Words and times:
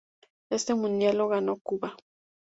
Este 0.49 0.73
mundial 0.73 1.19
lo 1.19 1.27
ganó 1.27 1.57
Cuba. 1.59 1.95